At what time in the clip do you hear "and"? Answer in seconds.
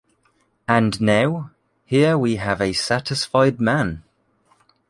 0.67-0.99